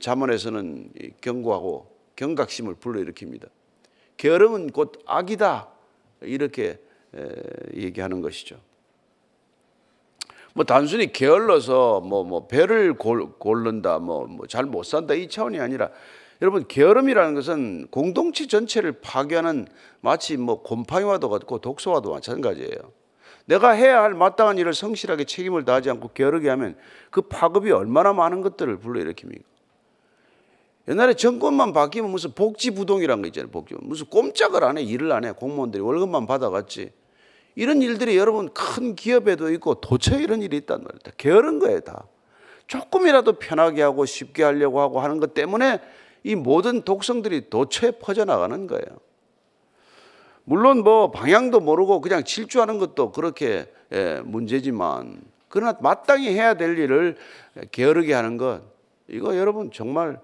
[0.02, 0.92] 자문에서는
[1.22, 3.48] 경고하고 경각심을 불러일으킵니다.
[4.18, 5.70] 게으름은 곧 악이다
[6.22, 6.78] 이렇게
[7.76, 8.58] 얘기하는 것이죠.
[10.54, 15.60] 뭐 단순히 게을러서 뭐, 뭐 배를 골, 고른다, 뭐, 뭐 잘 못 산다 이 차원이
[15.60, 15.90] 아니라
[16.42, 19.68] 여러분 게으름이라는 것은 공동체 전체를 파괴하는
[20.02, 22.92] 마치 뭐 곰팡이와도 같고 독소와도 마찬가지예요.
[23.46, 26.76] 내가 해야 할 마땅한 일을 성실하게 책임을 다하지 않고 게으르게 하면
[27.10, 29.44] 그 파급이 얼마나 많은 것들을 불러일으킵니까?
[30.88, 33.52] 옛날에 정권만 바뀌면 무슨 복지부동이라는 거 있잖아요.
[33.52, 33.76] 복지.
[33.82, 35.32] 무슨 꼼짝을 안 해, 일을 안 해.
[35.32, 36.92] 공무원들이 월급만 받아갔지.
[37.56, 41.00] 이런 일들이 여러분 큰 기업에도 있고 도처에 이런 일이 있단 말이에요.
[41.18, 42.06] 게으른 거예요, 다.
[42.68, 45.80] 조금이라도 편하게 하고 쉽게 하려고 하고 하는 것 때문에
[46.24, 48.86] 이 모든 독성들이 도처에 퍼져나가는 거예요.
[50.44, 57.18] 물론 뭐 방향도 모르고 그냥 질주하는 것도 그렇게 예, 문제지만 그러나 마땅히 해야 될 일을
[57.72, 58.62] 게으르게 하는 것
[59.08, 60.20] 이거 여러분 정말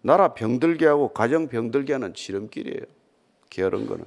[0.00, 2.84] 나라 병들게 하고 가정 병들게 하는 지름길이에요.
[3.50, 4.04] 게으른 거는.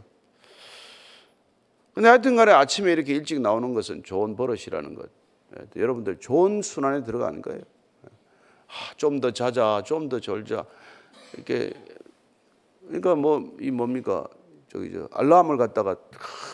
[1.96, 5.10] 근데 하여튼 간에 아침에 이렇게 일찍 나오는 것은 좋은 버릇이라는 것.
[5.58, 7.62] 예, 여러분들 좋은 순환에 들어가는 거예요.
[8.68, 10.66] 아, 좀더 자자, 좀 더 졸자.
[11.34, 11.74] 이렇게
[12.88, 14.28] 그러니까 뭐 이 뭡니까?
[14.68, 15.96] 저기 저 알람을 갖다가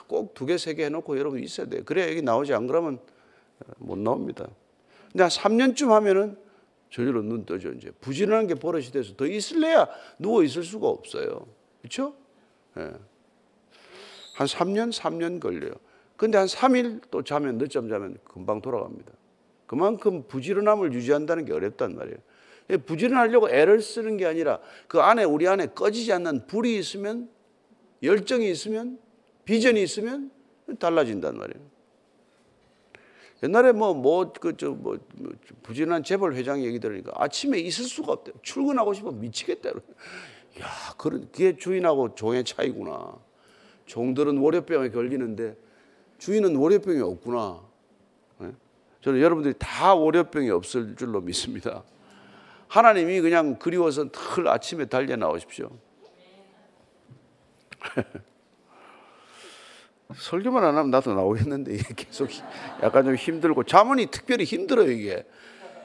[0.07, 1.81] 꼭 두 개, 세 개 해놓고 여러분 있어야 돼요.
[1.85, 2.99] 그래야 여기 나오지 안 그러면
[3.77, 4.47] 못 나옵니다.
[5.11, 6.37] 근데 한 3년쯤 하면은
[6.91, 9.87] 저절로 눈 떠져 이제 부지런한 게 버릇이 돼서 더 있을래야
[10.19, 11.47] 누워 있을 수가 없어요.
[11.81, 12.13] 그렇죠?
[12.77, 12.91] 예.
[14.41, 15.73] 한 3년, 3년 걸려요.
[16.17, 19.11] 근데 한 3일 또 자면 늦잠 자면 금방 돌아갑니다.
[19.67, 22.17] 그만큼 부지런함을 유지한다는 게 어렵단 말이에요.
[22.71, 27.29] 예, 부지런하려고 애를 쓰는 게 아니라 그 안에 우리 안에 꺼지지 않는 불이 있으면
[28.01, 28.97] 열정이 있으면
[29.45, 30.31] 비전이 있으면
[30.79, 31.63] 달라진단 말이에요.
[33.43, 34.97] 옛날에 뭐 뭐 그 저 뭐
[35.63, 38.31] 부진한 재벌 회장 얘기 들으니까 아침에 있을 수가 없대.
[38.41, 39.69] 출근하고 싶어 미치겠다.
[39.69, 43.17] 야, 그런 그게 주인하고 종의 차이구나.
[43.91, 45.57] 종들은 월요병에 걸리는데
[46.17, 47.59] 주인은 월요병이 없구나.
[48.37, 48.51] 네?
[49.01, 51.83] 저는 여러분들이 다 월요병이 없을 줄로 믿습니다.
[52.69, 55.69] 하나님이 그냥 그리워서 늘 아침에 달려 나오십시오.
[60.15, 62.29] 설교만 안 하면 나도 나오겠는데 이게 계속
[62.81, 65.25] 약간 좀 힘들고 자문이 특별히 힘들어요 이게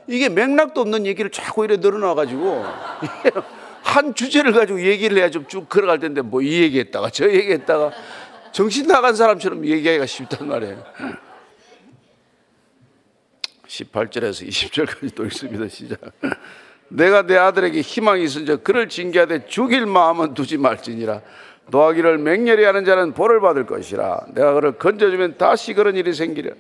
[0.07, 2.63] 이게 맥락도 없는 얘기를 자꾸 이래 늘어나 가지고
[3.87, 7.93] 한 주제를 가지고 얘기를 해야 좀 쭉 걸어갈 텐데 뭐 이 얘기했다가 저 얘기했다가
[8.53, 10.83] 정신 나간 사람처럼 얘기하기가 쉽단 말이에요.
[13.67, 15.69] 18절에서 20절까지 또 있습니다.
[15.69, 16.01] 시작.
[16.89, 21.21] 내가 내 아들에게 희망이 있은즉 그를 징계하되 죽일 마음은 두지 말지니라.
[21.69, 24.27] 노하기를 맹렬히 하는 자는 벌을 받을 것이라.
[24.35, 26.53] 내가 그를 건져주면 다시 그런 일이 생기려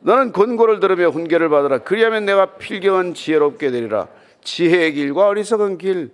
[0.00, 1.78] 너는 권고를 들으며 훈계를 받으라.
[1.78, 4.08] 그리하면 내가 필경은 지혜롭게 되리라.
[4.42, 6.10] 지혜의 길과 어리석은 길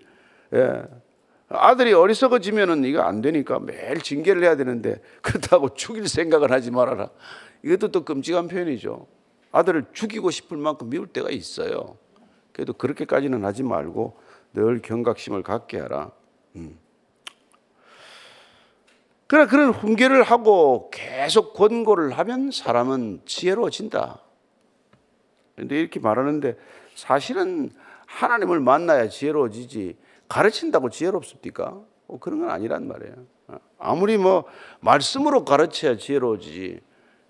[0.55, 0.85] 예.
[1.49, 7.11] 아들이 어리석어지면은 이거 안 되니까 매일 징계를 해야 되는데 그렇다고 죽일 생각을 하지 말아라
[7.63, 9.07] 이것도 또 끔찍한 표현이죠
[9.53, 11.99] 아들을 죽이고 싶을 만큼 미울 때가 있어요
[12.53, 14.19] 그래도 그렇게까지는 하지 말고
[14.55, 16.11] 늘 경각심을 갖게 하라
[16.57, 16.79] 음.
[19.29, 24.21] 그러나 그런 훈계를 하고 계속 권고를 하면 사람은 지혜로워진다.
[25.55, 26.57] 그런데 이렇게 말하는데
[26.95, 27.71] 사실은
[28.07, 29.97] 하나님을 만나야 지혜로워지지
[30.29, 31.81] 가르친다고 지혜롭습니까?
[32.09, 33.15] 어, 그런 건 아니란 말이에요.
[33.79, 34.45] 아무리 뭐
[34.81, 36.81] 말씀으로 가르쳐야 지혜로워지지.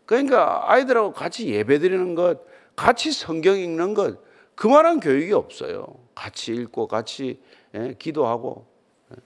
[0.06, 2.40] 그러니까 아이들하고 같이 예배 드리는 것,
[2.76, 4.18] 같이 성경 읽는 것,
[4.54, 5.86] 그만한 교육이 없어요.
[6.14, 7.40] 같이 읽고 같이
[7.74, 8.66] 예, 기도하고.
[9.12, 9.16] 예.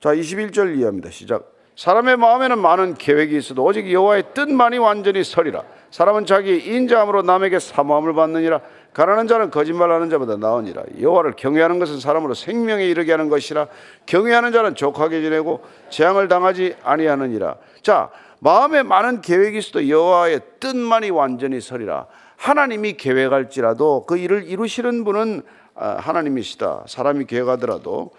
[0.00, 1.10] 자, 21절 이해합니다.
[1.10, 1.54] 시작.
[1.76, 5.62] 사람의 마음에는 많은 계획이 있어도 오직 여호와의 뜻만이 완전히 서리라.
[5.90, 8.60] 사람은 자기 인자함으로 남에게 사모함을 받느니라.
[8.92, 10.82] 가난한 자는 거짓말하는 자보다 나으니라.
[11.00, 13.68] 여호와를 경외하는 것은 사람으로 생명에 이르게 하는 것이라.
[14.06, 17.56] 경외하는 자는 족하게 지내고 재앙을 당하지 아니하느니라.
[17.82, 22.06] 자, 마음에 많은 계획이 있어도 여호와의 뜻만이 완전히 서리라.
[22.36, 25.42] 하나님이 계획할지라도 그 일을 이루시는 분은
[25.74, 26.84] 아, 하나님이시다.
[26.88, 28.10] 사람이 계획하더라도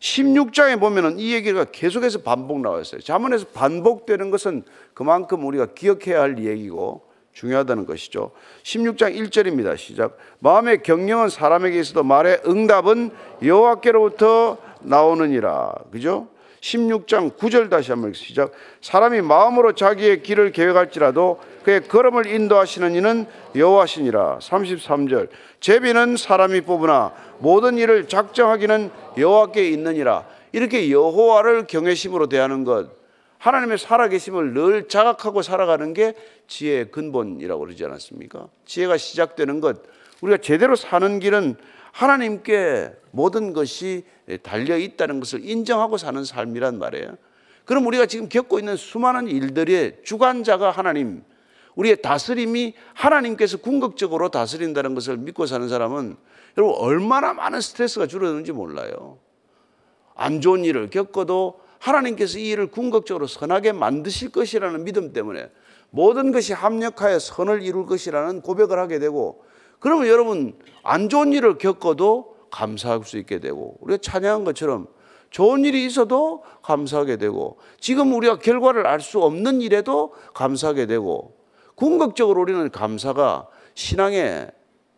[0.00, 3.00] 16장에 보면은 이 얘기가 계속해서 반복 나와 있어요.
[3.00, 4.62] 자문에서 반복되는 것은
[4.94, 7.07] 그만큼 우리가 기억해야 할 얘기고
[7.38, 8.32] 중요하다는 것이죠.
[8.64, 9.76] 16장 1절입니다.
[9.76, 10.18] 시작.
[10.40, 13.10] 마음의 경영은 사람에게 있어도 말의 응답은
[13.42, 15.74] 여호와께로부터 나오느니라.
[15.92, 16.26] 그죠?
[16.60, 18.50] 16장 9절 다시 한번 시작.
[18.80, 24.40] 사람이 마음으로 자기의 길을 계획할지라도 그의 걸음을 인도하시는 이는 여호와시니라.
[24.40, 25.28] 33절.
[25.60, 30.24] 제비는 사람이 뽑으나 모든 일을 작정하기는 여호와께 있느니라.
[30.50, 32.97] 이렇게 여호와를 경외심으로 대하는 것,
[33.38, 36.14] 하나님의 살아계심을 늘 자각하고 살아가는 게
[36.48, 38.48] 지혜의 근본이라고 그러지 않았습니까?
[38.64, 39.82] 지혜가 시작되는 것,
[40.20, 41.56] 우리가 제대로 사는 길은
[41.92, 44.04] 하나님께 모든 것이
[44.42, 47.16] 달려 있다는 것을 인정하고 사는 삶이란 말이에요.
[47.64, 51.22] 그럼 우리가 지금 겪고 있는 수많은 일들의 주관자가 하나님,
[51.76, 56.16] 우리의 다스림이 하나님께서 궁극적으로 다스린다는 것을 믿고 사는 사람은
[56.56, 59.18] 여러분 얼마나 많은 스트레스가 줄어드는지 몰라요.
[60.16, 65.50] 안 좋은 일을 겪어도 하나님께서 이 일을 궁극적으로 선하게 만드실 것이라는 믿음 때문에
[65.90, 69.44] 모든 것이 합력하여 선을 이룰 것이라는 고백을 하게 되고
[69.78, 74.88] 그러면 여러분 안 좋은 일을 겪어도 감사할 수 있게 되고 우리가 찬양한 것처럼
[75.30, 81.36] 좋은 일이 있어도 감사하게 되고 지금 우리가 결과를 알 수 없는 일에도 감사하게 되고
[81.74, 84.50] 궁극적으로 우리는 감사가 신앙의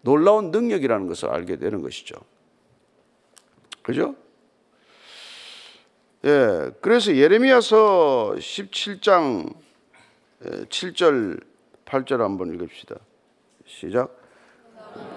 [0.03, 2.17] 놀라운 능력이라는 것을 알게 되는 것이죠.
[3.83, 4.15] 그죠?
[6.25, 9.55] 예, 그래서 예레미야서 17장
[10.69, 11.41] 7절
[11.87, 12.97] 8절 한번 읽읍시다.
[13.67, 14.21] 시작.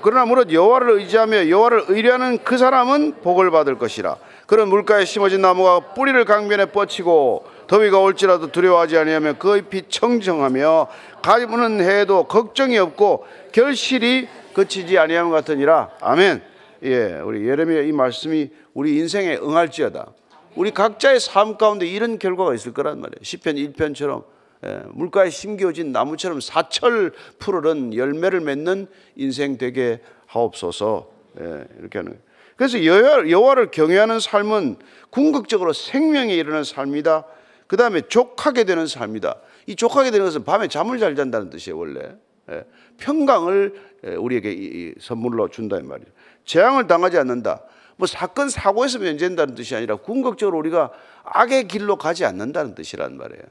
[0.01, 4.15] 그러나 무릇 여호와를 의지하며 여호와를 의뢰하는 그 사람은 복을 받을 것이라.
[4.47, 10.87] 그런 물가에 심어진 나무가 뿌리를 강변에 뻗치고 더위가 올지라도 두려워하지 아니하며 그 잎이 청정하며
[11.21, 15.89] 가무는 해도 걱정이 없고 결실이 그치지 아니함 같으니라.
[16.01, 16.43] 아멘.
[16.83, 20.13] 예, 우리 예레미야 이 말씀이 우리 인생에 응할지어다.
[20.55, 23.23] 우리 각자의 삶 가운데 이런 결과가 있을 거란 말이에요.
[23.23, 24.23] 시편 1편처럼
[24.65, 31.09] 예, 물가에 심겨진 나무처럼 사철 푸르른 열매를 맺는 인생 되게 하옵소서.
[31.41, 32.19] 예, 이렇게 하는.
[32.55, 34.77] 그래서 여호와를 경외하는 삶은
[35.09, 37.25] 궁극적으로 생명에 이르는 삶이다.
[37.67, 39.35] 그 다음에 족하게 되는 삶이다.
[39.67, 42.15] 이 족하게 되는 것은 밤에 잠을 잘 잔다는 뜻이에요, 원래.
[42.51, 42.63] 예,
[42.97, 46.11] 평강을 우리에게 선물로 준다 이 말이죠.
[46.45, 47.63] 재앙을 당하지 않는다.
[47.97, 50.91] 뭐 사건 사고에서 면제한다는 뜻이 아니라 궁극적으로 우리가
[51.23, 53.43] 악의 길로 가지 않는다는 뜻이란 말이에요.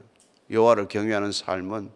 [0.51, 1.89] 여호와를 경외하는 삶은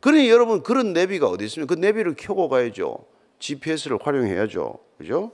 [0.00, 1.74] 그러니 여러분 그런 내비가 어디 있습니까?
[1.74, 3.04] 그 내비를 켜고 가야죠.
[3.38, 4.78] GPS를 활용해야죠.
[4.98, 5.32] 그죠?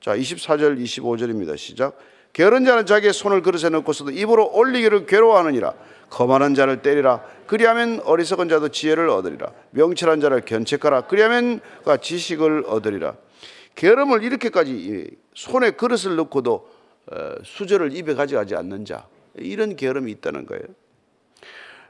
[0.00, 1.56] 자, 24절 25절입니다.
[1.56, 1.96] 시작.
[2.32, 5.74] 게으른 자는 자기의 손을 그릇에 넣고서도 입으로 올리기를 괴로워하느니라.
[6.10, 7.22] 거만한 자를 때리라.
[7.46, 9.52] 그리하면 어리석은 자도 지혜를 얻으리라.
[9.70, 11.02] 명철한 자를 견책하라.
[11.02, 13.14] 그리하면 그 지식을 얻으리라.
[13.74, 16.68] 게으름을 이렇게까지 손에 그릇을 넣고도
[17.10, 20.62] 어, 수저를 입에 가져가지 않는 자 이런 게으름이 있다는 거예요.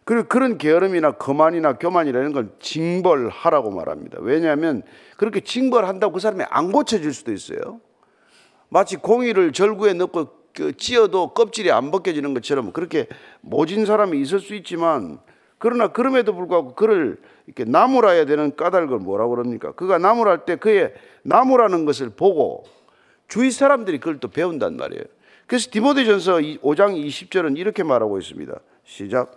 [0.04, 4.18] 그리고 그런 게으름이나 거만이나 교만이라는 건 징벌하라고 말합니다.
[4.20, 4.82] 왜냐하면
[5.16, 7.80] 그렇게 징벌한다고 그 사람이 안 고쳐질 수도 있어요.
[8.68, 13.06] 마치 공이를 절구에 넣고 그 찧어도 껍질이 안 벗겨지는 것처럼 그렇게
[13.40, 15.18] 모진 사람이 있을 수 있지만
[15.62, 19.70] 그러나 그럼에도 불구하고 그를 이렇게 나무라야 되는 까닭을 뭐라고 그럽니까?
[19.70, 22.64] 그가 나무랄 때 그의 나무라는 것을 보고
[23.28, 25.04] 주위 사람들이 그걸 또 배운단 말이에요.
[25.46, 28.58] 그래서 디모데전서 5장 20절은 이렇게 말하고 있습니다.
[28.82, 29.36] 시작.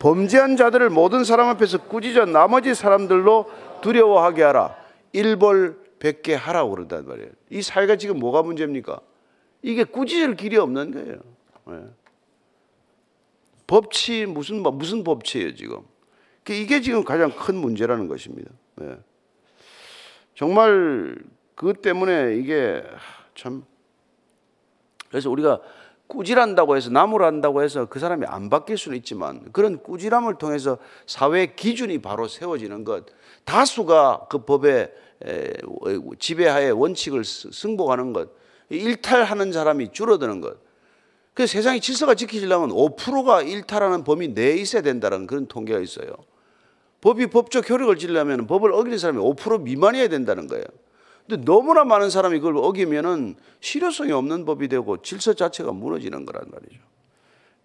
[0.00, 3.46] 범죄한 자들을 모든 사람 앞에서 꾸짖어 나머지 사람들로
[3.80, 4.76] 두려워하게 하라.
[5.12, 7.30] 일벌 백개 하라고 그런단 말이에요.
[7.48, 9.00] 이 사회가 지금 뭐가 문제입니까?
[9.62, 11.94] 이게 꾸짖을 길이 없는 거예요.
[13.64, 13.66] 네.
[13.66, 15.80] 법치 무슨 무슨 법치예요 지금?
[16.48, 18.50] 이게 지금 가장 큰 문제라는 것입니다.
[18.76, 18.96] 네.
[20.34, 21.16] 정말
[21.54, 22.84] 그 때문에 이게
[23.34, 23.64] 참
[25.08, 25.60] 그래서 우리가
[26.06, 32.02] 꾸질한다고 해서 나무란다고 해서 그 사람이 안 바뀔 수는 있지만 그런 꾸질함을 통해서 사회 기준이
[32.02, 33.06] 바로 세워지는 것
[33.44, 34.92] 다수가 그 법의
[35.24, 35.52] 에,
[36.18, 38.28] 지배하에 원칙을 스- 승복하는 것
[38.68, 40.58] 일탈하는 사람이 줄어드는 것
[41.34, 46.08] 그 세상의 질서가 지키려면 5%가 일탈하는 범위 내에 있어야 된다는 그런 통계가 있어요.
[47.00, 50.64] 법이 법적 효력을 지려면 법을 어기는 사람이 5% 미만이어야 된다는 거예요.
[51.26, 56.80] 근데 너무나 많은 사람이 그걸 어기면은 실효성이 없는 법이 되고 질서 자체가 무너지는 거란 말이죠.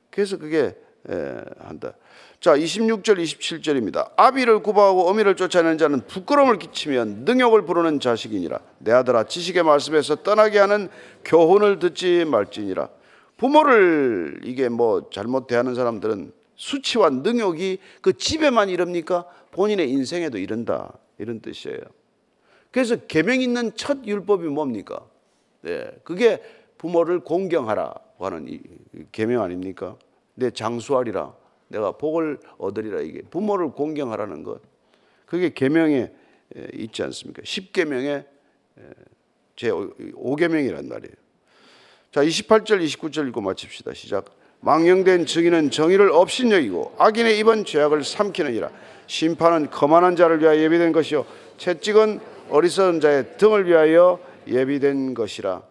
[0.10, 0.76] 그래서 그게
[1.10, 1.94] 에, 한다.
[2.40, 4.12] 자, 26절 27절입니다.
[4.16, 8.60] 아비를 구박하고 어미를 쫓아내는 자는 부끄러움을 끼치면 능욕을 부르는 자식이니라.
[8.80, 10.90] 내 아들아 지식의 말씀에서 떠나게 하는
[11.24, 12.90] 교훈을 듣지 말지니라.
[13.40, 19.26] 부모를 이게 뭐 잘못 대하는 사람들은 수치와 능욕이 그 집에만 이럽니까?
[19.52, 20.94] 본인의 인생에도 이른다.
[21.18, 21.80] 이런 뜻이에요.
[22.72, 25.06] 그래서 계명 있는 첫 율법이 뭡니까?
[25.62, 26.42] 네, 그게
[26.78, 28.60] 부모를 공경하라고 하는 이
[29.12, 29.98] 계명 아닙니까?
[30.36, 31.34] 내 장수하리라,
[31.70, 34.62] 내가 복을 얻으리라 이게 부모를 공경하라는 것.
[35.26, 36.12] 그게 계명에
[36.56, 37.42] 에, 있지 않습니까?
[37.44, 38.26] 10계명의
[39.56, 41.29] 제 5계명이란 말이에요.
[42.12, 43.94] 자, 28절 29절 읽고 마칩시다.
[43.94, 44.26] 시작.
[44.62, 48.70] 망령된 증인은 정의를 업신여기고 악인의 입은 죄악을 삼키느니라.
[49.08, 51.26] 심판은 거만한 자를 위하여 예비된 것이요
[51.58, 52.20] 채찍은
[52.50, 55.62] 어리석은 자의 등을 위하여 예비된 것이라.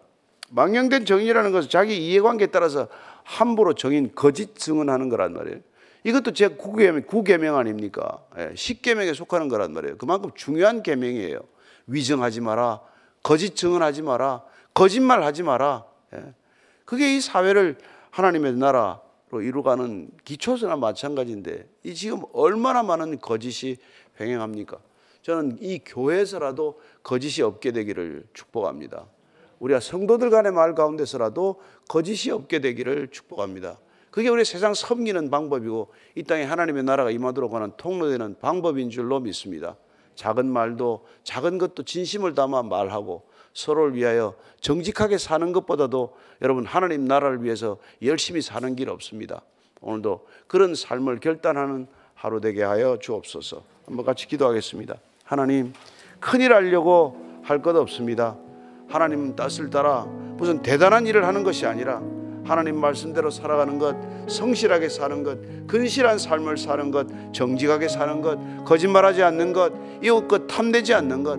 [0.49, 2.87] 망령된 정의라는 것은 자기 이해관계에 따라서
[3.23, 5.59] 함부로 정인 거짓 증언하는 거란 말이에요.
[6.05, 8.23] 이것도 제 구계명, 구계명 아닙니까?
[8.37, 9.97] 예, 십계명에 속하는 거란 말이에요.
[9.97, 11.41] 그만큼 중요한 계명이에요.
[11.87, 12.79] 위증하지 마라,
[13.21, 14.41] 거짓 증언하지 마라,
[14.73, 15.88] 거짓말 하지 마라.
[16.15, 16.33] 예.
[16.85, 17.77] 그게 이 사회를
[18.11, 23.77] 하나님의 나라로 이루가는 기초서나 마찬가지인데 이 지금 얼마나 많은 거짓이
[24.19, 24.79] 횡행합니까?
[25.21, 29.05] 저는 이 교회에서라도 거짓이 없게 되기를 축복합니다.
[29.59, 33.77] 우리가 성도들 간의 말 가운데서라도 거짓이 없게 되기를 축복합니다.
[34.09, 39.75] 그게 우리 세상 섬기는 방법이고 이 땅에 하나님의 나라가 임하도록 하는 통로되는 방법인 줄로 믿습니다.
[40.15, 43.28] 작은 말도 작은 것도 진심을 담아 말하고
[43.59, 49.41] 서로를 위하여 정직하게 사는 것보다도 여러분 하나님 나라를 위해서 열심히 사는 길 없습니다.
[49.81, 53.63] 오늘도 그런 삶을 결단하는 하루 되게 하여 주옵소서.
[53.85, 54.95] 한번 같이 기도하겠습니다.
[55.23, 55.73] 하나님
[56.19, 58.37] 큰일 하려고 할 것 없습니다.
[58.87, 60.05] 하나님 뜻을 따라
[60.37, 62.01] 무슨 대단한 일을 하는 것이 아니라
[62.45, 63.95] 하나님 말씀대로 살아가는 것,
[64.27, 70.47] 성실하게 사는 것, 근실한 삶을 사는 것, 정직하게 사는 것, 거짓말하지 않는 것, 이웃 것
[70.47, 71.37] 탐내지 않는 것,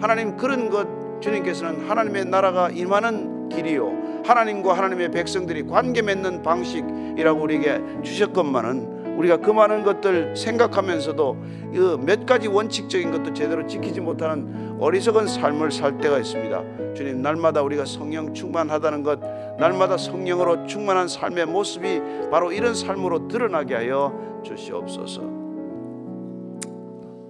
[0.00, 7.80] 하나님 그런 것 주님께서는 하나님의 나라가 임하는 길이요, 하나님과 하나님의 백성들이 관계 맺는 방식이라고 우리에게
[8.02, 11.36] 주셨건만은 우리가 그 많은 것들 생각하면서도
[11.72, 16.94] 그몇 가지 원칙적인 것도 제대로 지키지 못하는 어리석은 삶을 살 때가 있습니다.
[16.94, 19.20] 주님 날마다 우리가 성령 충만하다는 것,
[19.58, 25.22] 날마다 성령으로 충만한 삶의 모습이 바로 이런 삶으로 드러나게 하여 주시옵소서.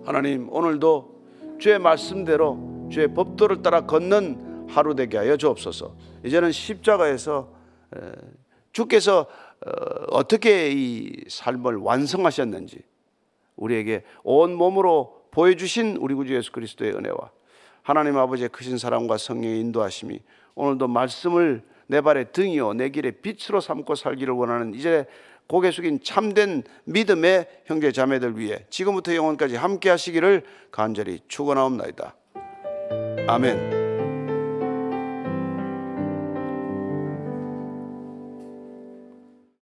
[0.04, 1.12] 하나님 오늘도
[1.58, 5.96] 주의 말씀대로 주의 법도를 따라 걷는 하루 되게 하여 주옵소서.
[6.24, 7.48] 이제는 십자가에서
[7.96, 8.12] 에,
[8.72, 9.26] 주께서
[9.66, 9.70] 어,
[10.10, 12.82] 어떻게 이 삶을 완성하셨는지
[13.56, 17.30] 우리에게 온 몸으로 보여주신 우리 구주 예수 그리스도의 은혜와
[17.82, 20.20] 하나님 아버지의 크신 사랑과 성령의 인도하심이
[20.54, 25.06] 오늘도 말씀을 내 발의 등이요 내 길의 빛으로 삼고 살기를 원하는 이제
[25.46, 32.16] 고개 숙인 참된 믿음의 형제 자매들 위해 지금부터 영원까지 함께 하시기를 간절히 축원하옵나이다.
[33.26, 33.81] 아멘.